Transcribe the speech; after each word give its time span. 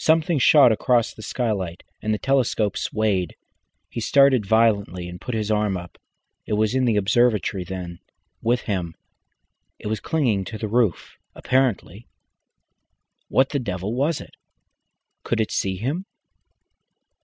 Something 0.00 0.40
shot 0.40 0.72
across 0.72 1.14
the 1.14 1.22
skylight, 1.22 1.84
and 2.02 2.12
the 2.12 2.18
telescope 2.18 2.76
swayed. 2.76 3.36
He 3.88 4.00
started 4.00 4.44
violently 4.44 5.08
and 5.08 5.20
put 5.20 5.36
his 5.36 5.52
arm 5.52 5.76
up. 5.76 5.98
It 6.46 6.54
was 6.54 6.74
in 6.74 6.84
the 6.84 6.96
observatory, 6.96 7.62
then, 7.62 8.00
with 8.40 8.62
him. 8.62 8.96
It 9.78 9.86
was 9.86 10.00
clinging 10.00 10.44
to 10.46 10.58
the 10.58 10.66
roof 10.66 11.16
apparently. 11.36 12.08
What 13.28 13.50
the 13.50 13.60
devil 13.60 13.94
was 13.94 14.20
it? 14.20 14.34
Could 15.22 15.40
it 15.40 15.52
see 15.52 15.76
him? 15.76 16.06